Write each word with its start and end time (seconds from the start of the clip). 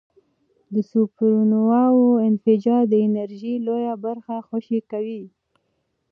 د 0.73 0.75
سوپرنووا 0.91 1.83
انفجار 2.29 2.83
د 2.89 2.93
انرژۍ 3.07 3.55
لویه 3.65 3.95
برخه 4.05 4.35
خوشې 4.47 4.79
کوي. 4.91 5.21